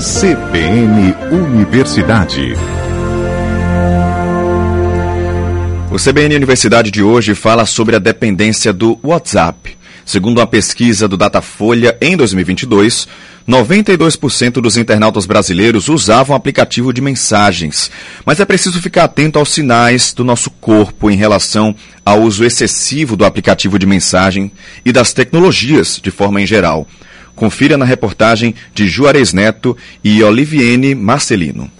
CBN 0.00 1.14
Universidade. 1.30 2.54
O 5.92 5.96
CBN 5.96 6.36
Universidade 6.36 6.90
de 6.90 7.02
hoje 7.02 7.34
fala 7.34 7.66
sobre 7.66 7.96
a 7.96 7.98
dependência 7.98 8.72
do 8.72 8.98
WhatsApp. 9.02 9.76
Segundo 10.06 10.38
uma 10.38 10.46
pesquisa 10.46 11.06
do 11.06 11.18
Datafolha, 11.18 11.98
em 12.00 12.16
2022, 12.16 13.06
92% 13.46 14.52
dos 14.52 14.78
internautas 14.78 15.26
brasileiros 15.26 15.90
usavam 15.90 16.34
aplicativo 16.34 16.94
de 16.94 17.02
mensagens. 17.02 17.90
Mas 18.24 18.40
é 18.40 18.46
preciso 18.46 18.80
ficar 18.80 19.04
atento 19.04 19.38
aos 19.38 19.50
sinais 19.50 20.14
do 20.14 20.24
nosso 20.24 20.48
corpo 20.48 21.10
em 21.10 21.16
relação 21.16 21.76
ao 22.06 22.22
uso 22.22 22.42
excessivo 22.42 23.18
do 23.18 23.26
aplicativo 23.26 23.78
de 23.78 23.84
mensagem 23.84 24.50
e 24.82 24.92
das 24.92 25.12
tecnologias 25.12 26.00
de 26.02 26.10
forma 26.10 26.40
em 26.40 26.46
geral. 26.46 26.88
Confira 27.34 27.76
na 27.76 27.84
reportagem 27.84 28.54
de 28.74 28.86
Juarez 28.86 29.32
Neto 29.32 29.76
e 30.02 30.22
Oliviene 30.22 30.94
Marcelino. 30.94 31.70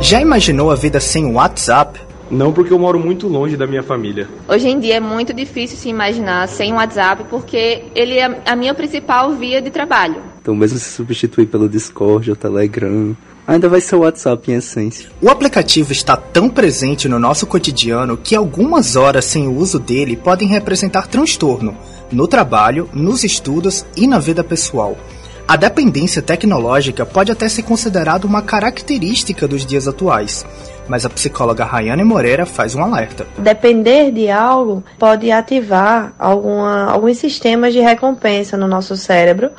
Já 0.00 0.20
imaginou 0.20 0.70
a 0.70 0.74
vida 0.74 0.98
sem 0.98 1.24
o 1.24 1.34
WhatsApp? 1.34 1.98
Não, 2.30 2.52
porque 2.52 2.72
eu 2.72 2.78
moro 2.78 2.98
muito 2.98 3.28
longe 3.28 3.56
da 3.56 3.66
minha 3.66 3.82
família. 3.82 4.26
Hoje 4.48 4.68
em 4.68 4.80
dia 4.80 4.96
é 4.96 5.00
muito 5.00 5.34
difícil 5.34 5.76
se 5.76 5.88
imaginar 5.88 6.48
sem 6.48 6.72
o 6.72 6.76
WhatsApp, 6.76 7.24
porque 7.28 7.84
ele 7.94 8.18
é 8.18 8.40
a 8.44 8.56
minha 8.56 8.74
principal 8.74 9.32
via 9.32 9.60
de 9.60 9.70
trabalho. 9.70 10.22
Então, 10.40 10.56
mesmo 10.56 10.78
se 10.78 10.90
substituir 10.90 11.46
pelo 11.46 11.68
Discord 11.68 12.30
ou 12.30 12.36
Telegram, 12.36 13.14
ainda 13.52 13.68
vai 13.68 13.80
ser 13.80 13.96
o 13.96 14.00
WhatsApp 14.00 14.50
em 14.50 14.56
essência. 14.56 15.08
O 15.20 15.28
aplicativo 15.28 15.92
está 15.92 16.16
tão 16.16 16.48
presente 16.48 17.08
no 17.08 17.18
nosso 17.18 17.46
cotidiano 17.46 18.16
que 18.16 18.34
algumas 18.34 18.96
horas 18.96 19.24
sem 19.24 19.46
o 19.46 19.56
uso 19.56 19.78
dele 19.78 20.16
podem 20.16 20.48
representar 20.48 21.06
transtorno 21.06 21.76
no 22.10 22.26
trabalho, 22.26 22.88
nos 22.92 23.24
estudos 23.24 23.84
e 23.96 24.06
na 24.06 24.18
vida 24.18 24.42
pessoal. 24.44 24.96
A 25.46 25.56
dependência 25.56 26.22
tecnológica 26.22 27.04
pode 27.04 27.32
até 27.32 27.48
ser 27.48 27.62
considerada 27.62 28.26
uma 28.26 28.42
característica 28.42 29.48
dos 29.48 29.66
dias 29.66 29.88
atuais, 29.88 30.46
mas 30.88 31.04
a 31.04 31.10
psicóloga 31.10 31.64
Rayane 31.64 32.04
Moreira 32.04 32.46
faz 32.46 32.74
um 32.74 32.82
alerta. 32.82 33.26
Depender 33.36 34.12
de 34.12 34.30
algo 34.30 34.84
pode 34.98 35.30
ativar 35.30 36.14
alguma, 36.18 36.90
alguns 36.90 37.18
sistemas 37.18 37.72
de 37.72 37.80
recompensa 37.80 38.56
no 38.56 38.68
nosso 38.68 38.96
cérebro 38.96 39.50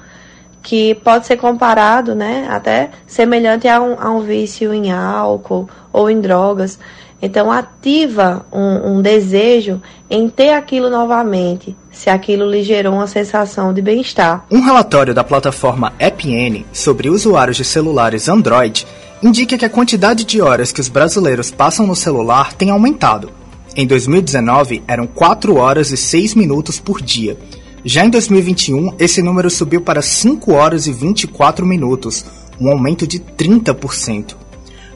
que 0.63 0.95
pode 0.95 1.27
ser 1.27 1.35
comparado, 1.35 2.15
né, 2.15 2.47
até 2.49 2.91
semelhante 3.05 3.67
a 3.67 3.81
um, 3.81 3.99
a 3.99 4.09
um 4.09 4.21
vício 4.21 4.73
em 4.73 4.91
álcool 4.91 5.67
ou 5.91 6.09
em 6.09 6.21
drogas. 6.21 6.79
Então, 7.21 7.51
ativa 7.51 8.45
um, 8.51 8.95
um, 8.95 9.01
desejo 9.01 9.81
em 10.09 10.27
ter 10.27 10.53
aquilo 10.53 10.89
novamente, 10.89 11.75
se 11.91 12.09
aquilo 12.09 12.49
lhe 12.49 12.63
gerou 12.63 12.95
uma 12.95 13.07
sensação 13.07 13.73
de 13.73 13.81
bem-estar. 13.81 14.45
Um 14.51 14.61
relatório 14.61 15.13
da 15.13 15.23
plataforma 15.23 15.93
AppN 15.99 16.65
sobre 16.73 17.09
usuários 17.09 17.57
de 17.57 17.63
celulares 17.63 18.27
Android 18.27 18.85
indica 19.21 19.57
que 19.57 19.63
a 19.65 19.69
quantidade 19.69 20.25
de 20.25 20.41
horas 20.41 20.73
que 20.73 20.81
os 20.81 20.89
brasileiros 20.89 21.49
passam 21.49 21.87
no 21.87 21.95
celular 21.95 22.53
tem 22.53 22.71
aumentado. 22.71 23.31
Em 23.75 23.87
2019, 23.87 24.83
eram 24.85 25.07
4 25.07 25.55
horas 25.55 25.91
e 25.91 25.97
6 25.97 26.35
minutos 26.35 26.77
por 26.77 27.01
dia 27.01 27.37
já 27.85 28.05
em 28.05 28.09
2021, 28.09 28.93
esse 28.97 29.21
número 29.21 29.49
subiu 29.49 29.81
para 29.81 30.01
5 30.01 30.53
horas 30.53 30.87
e 30.87 30.93
24 30.93 31.65
minutos, 31.65 32.25
um 32.59 32.69
aumento 32.69 33.05
de 33.05 33.19
30%. 33.19 34.35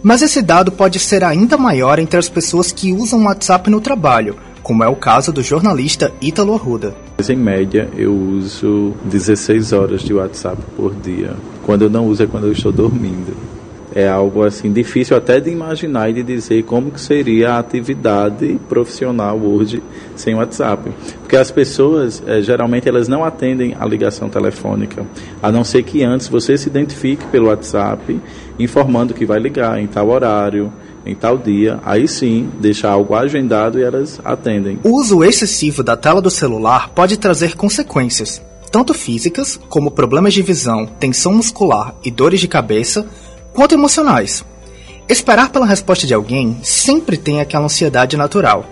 Mas 0.02 0.22
esse 0.22 0.42
dado 0.42 0.72
pode 0.72 0.98
ser 0.98 1.22
ainda 1.22 1.58
maior 1.58 2.00
entre 2.00 2.18
as 2.18 2.30
pessoas 2.30 2.72
que 2.72 2.94
usam 2.94 3.20
o 3.20 3.26
WhatsApp 3.26 3.70
no 3.70 3.82
trabalho, 3.82 4.38
como 4.64 4.86
é 4.86 4.88
o 4.88 4.96
caso 4.96 5.34
do 5.34 5.44
jornalista 5.44 6.14
Ítalo 6.22 6.54
Arruda. 6.54 6.96
Em 7.28 7.36
média, 7.36 7.90
eu 7.98 8.14
uso 8.14 8.94
16 9.04 9.74
horas 9.74 10.02
de 10.02 10.14
WhatsApp 10.14 10.62
por 10.78 10.96
dia. 10.96 11.36
Quando 11.66 11.82
eu 11.82 11.90
não 11.90 12.08
uso 12.08 12.24
é 12.24 12.28
quando 12.28 12.48
eu 12.48 12.54
estou 12.54 12.72
dormindo 12.72 13.36
é 13.98 14.08
algo 14.08 14.44
assim 14.44 14.72
difícil 14.72 15.17
até 15.17 15.40
de 15.40 15.50
imaginar 15.50 16.08
e 16.08 16.13
de 16.13 16.22
dizer 16.22 16.62
como 16.66 16.91
que 16.91 17.02
seria 17.02 17.53
a 17.53 17.58
atividade 17.58 18.59
profissional 18.69 19.40
hoje 19.40 19.81
sem 20.16 20.35
WhatsApp, 20.35 20.91
porque 21.19 21.35
as 21.35 21.50
pessoas 21.50 22.22
é, 22.28 22.40
geralmente 22.40 22.88
elas 22.88 23.08
não 23.08 23.25
atendem 23.25 23.75
a 23.80 23.84
ligação 23.88 24.30
telefônica, 24.30 25.03
a 25.41 25.52
não 25.52 25.63
ser 25.63 25.81
que 25.81 26.03
antes 26.03 26.28
você 26.28 26.56
se 26.56 26.69
identifique 26.69 27.25
pelo 27.25 27.47
WhatsApp 27.47 28.22
informando 28.59 29.16
que 29.16 29.25
vai 29.25 29.40
ligar 29.40 29.81
em 29.81 29.88
tal 29.88 30.09
horário, 30.09 30.72
em 31.03 31.16
tal 31.16 31.35
dia, 31.35 31.79
aí 31.84 32.08
sim 32.08 32.52
deixar 32.59 32.91
algo 32.91 33.16
agendado 33.16 33.79
e 33.79 33.84
elas 33.84 34.22
atendem. 34.24 34.78
O 34.84 34.91
uso 34.91 35.24
excessivo 35.24 35.81
da 35.81 35.97
tela 35.97 36.22
do 36.22 36.29
celular 36.29 36.90
pode 36.90 37.18
trazer 37.18 37.56
consequências, 37.56 38.44
tanto 38.72 38.94
físicas, 38.94 39.59
como 39.69 39.90
problemas 39.90 40.35
de 40.35 40.44
visão, 40.44 40.85
tensão 40.85 41.34
muscular 41.34 41.96
e 42.03 42.12
dores 42.12 42.40
de 42.40 42.47
cabeça, 42.47 43.08
quanto 43.57 43.73
emocionais. 43.73 44.45
Esperar 45.09 45.51
pela 45.51 45.66
resposta 45.66 46.06
de 46.06 46.13
alguém 46.13 46.59
sempre 46.62 47.18
tem 47.18 47.41
aquela 47.41 47.66
ansiedade 47.66 48.16
natural. 48.16 48.63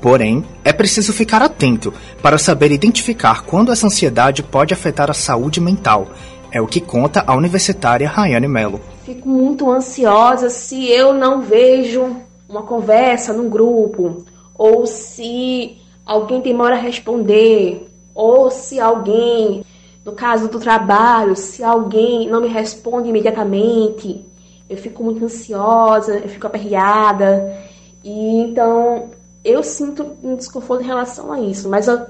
Porém, 0.00 0.44
é 0.62 0.72
preciso 0.72 1.12
ficar 1.12 1.42
atento 1.42 1.92
para 2.22 2.38
saber 2.38 2.70
identificar 2.70 3.42
quando 3.42 3.72
essa 3.72 3.88
ansiedade 3.88 4.44
pode 4.44 4.72
afetar 4.72 5.10
a 5.10 5.14
saúde 5.14 5.60
mental. 5.60 6.06
É 6.52 6.60
o 6.60 6.68
que 6.68 6.80
conta 6.80 7.24
a 7.26 7.34
universitária 7.34 8.08
Rayane 8.08 8.46
Mello. 8.46 8.80
Fico 9.04 9.28
muito 9.28 9.68
ansiosa 9.72 10.48
se 10.50 10.86
eu 10.86 11.12
não 11.12 11.42
vejo 11.42 12.18
uma 12.48 12.62
conversa 12.62 13.32
num 13.32 13.50
grupo, 13.50 14.24
ou 14.56 14.86
se 14.86 15.78
alguém 16.06 16.40
demora 16.40 16.76
a 16.76 16.80
responder, 16.80 17.88
ou 18.14 18.52
se 18.52 18.78
alguém 18.78 19.64
no 20.08 20.14
caso 20.14 20.48
do 20.48 20.58
trabalho, 20.58 21.36
se 21.36 21.62
alguém 21.62 22.30
não 22.30 22.40
me 22.40 22.48
responde 22.48 23.10
imediatamente, 23.10 24.24
eu 24.66 24.78
fico 24.78 25.04
muito 25.04 25.22
ansiosa, 25.22 26.14
eu 26.14 26.28
fico 26.30 26.46
aperreada. 26.46 27.54
E 28.02 28.38
então 28.40 29.10
eu 29.44 29.62
sinto 29.62 30.16
um 30.24 30.34
desconforto 30.34 30.82
em 30.82 30.86
relação 30.86 31.30
a 31.30 31.38
isso. 31.40 31.68
Mas 31.68 31.88
o 31.88 32.06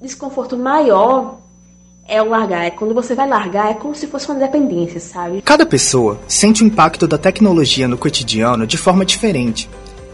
desconforto 0.00 0.56
maior 0.56 1.36
é 2.08 2.22
o 2.22 2.30
largar. 2.30 2.64
É 2.64 2.70
quando 2.70 2.94
você 2.94 3.14
vai 3.14 3.28
largar, 3.28 3.70
é 3.70 3.74
como 3.74 3.94
se 3.94 4.06
fosse 4.06 4.30
uma 4.30 4.40
dependência, 4.40 4.98
sabe? 4.98 5.42
Cada 5.42 5.66
pessoa 5.66 6.18
sente 6.26 6.64
o 6.64 6.66
impacto 6.66 7.06
da 7.06 7.18
tecnologia 7.18 7.86
no 7.86 7.98
cotidiano 7.98 8.66
de 8.66 8.78
forma 8.78 9.04
diferente. 9.04 9.68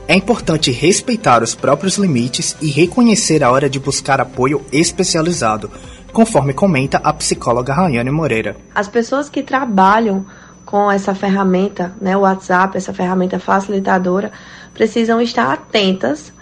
É 0.08 0.16
importante 0.16 0.72
respeitar 0.72 1.40
os 1.40 1.54
próprios 1.54 1.98
limites 1.98 2.56
e 2.60 2.68
reconhecer 2.68 3.44
a 3.44 3.52
hora 3.52 3.70
de 3.70 3.78
buscar 3.78 4.20
apoio 4.20 4.60
especializado, 4.72 5.70
conforme 6.12 6.52
comenta 6.52 6.98
a 6.98 7.12
psicóloga 7.12 7.72
Rayane 7.72 8.10
Moreira. 8.10 8.56
As 8.74 8.88
pessoas 8.88 9.28
que 9.28 9.42
trabalham 9.42 10.26
com 10.64 10.90
essa 10.90 11.14
ferramenta, 11.14 11.94
né, 12.00 12.16
o 12.16 12.20
WhatsApp, 12.20 12.76
essa 12.76 12.92
ferramenta 12.92 13.38
facilitadora, 13.38 14.30
precisam 14.72 15.20
estar 15.20 15.52
atentas 15.52 16.32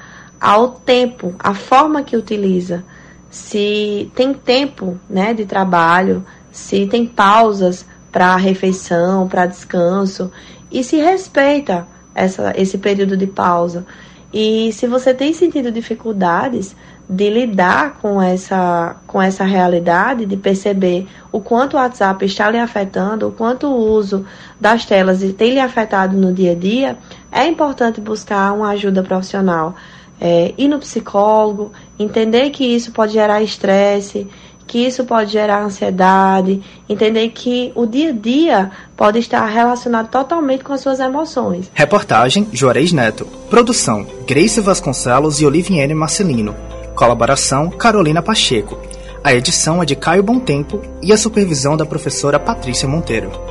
ao 0.41 0.69
tempo, 0.69 1.34
à 1.38 1.54
forma 1.54 2.03
que 2.03 2.16
utiliza. 2.16 2.84
Se 3.31 4.10
tem 4.14 4.34
tempo, 4.34 4.98
né, 5.08 5.32
de 5.34 5.44
trabalho, 5.44 6.25
se 6.50 6.87
tem 6.87 7.06
pausas 7.06 7.87
para 8.10 8.34
refeição, 8.37 9.28
para 9.28 9.47
descanso 9.47 10.31
e 10.70 10.82
se 10.82 10.97
respeita 10.97 11.87
essa, 12.14 12.52
esse 12.56 12.78
período 12.78 13.16
de 13.16 13.26
pausa. 13.26 13.87
E 14.33 14.73
se 14.73 14.87
você 14.87 15.13
tem 15.13 15.33
sentido 15.33 15.73
dificuldades, 15.73 16.77
de 17.09 17.29
lidar 17.29 17.99
com 18.01 18.23
essa, 18.23 18.97
com 19.05 19.21
essa 19.21 19.43
realidade, 19.43 20.25
de 20.25 20.37
perceber 20.37 21.09
o 21.33 21.41
quanto 21.41 21.75
o 21.75 21.77
WhatsApp 21.77 22.25
está 22.25 22.49
lhe 22.49 22.59
afetando, 22.59 23.27
o 23.27 23.33
quanto 23.33 23.67
o 23.67 23.77
uso 23.77 24.25
das 24.61 24.87
telas 24.87 25.21
tem 25.33 25.55
lhe 25.55 25.59
afetado 25.59 26.17
no 26.17 26.33
dia 26.33 26.53
a 26.53 26.55
dia, 26.55 26.97
é 27.33 27.47
importante 27.47 28.01
buscar 28.01 28.53
uma 28.53 28.71
ajuda 28.71 29.03
profissional. 29.03 29.75
É, 30.21 30.55
ir 30.57 30.69
no 30.69 30.79
psicólogo, 30.79 31.73
entender 31.99 32.51
que 32.51 32.62
isso 32.62 32.93
pode 32.93 33.15
gerar 33.15 33.43
estresse, 33.43 34.29
que 34.70 34.78
isso 34.86 35.05
pode 35.05 35.32
gerar 35.32 35.64
ansiedade, 35.64 36.62
entender 36.88 37.31
que 37.31 37.72
o 37.75 37.87
dia 37.87 38.11
a 38.11 38.12
dia 38.12 38.70
pode 38.96 39.19
estar 39.19 39.44
relacionado 39.44 40.08
totalmente 40.08 40.62
com 40.62 40.72
as 40.72 40.81
suas 40.81 41.00
emoções. 41.00 41.69
Reportagem 41.75 42.46
Juarez 42.52 42.93
Neto. 42.93 43.26
Produção 43.50 44.06
Grace 44.28 44.61
Vasconcelos 44.61 45.40
e 45.40 45.46
Oliviane 45.46 45.93
Marcelino. 45.93 46.55
Colaboração 46.94 47.69
Carolina 47.69 48.22
Pacheco. 48.22 48.78
A 49.25 49.34
edição 49.34 49.82
é 49.82 49.84
de 49.84 49.96
Caio 49.96 50.22
Bom 50.22 50.38
Tempo 50.38 50.81
e 51.02 51.12
a 51.12 51.19
supervisão 51.19 51.76
da 51.76 51.84
professora 51.84 52.38
Patrícia 52.38 52.88
Monteiro. 52.88 53.50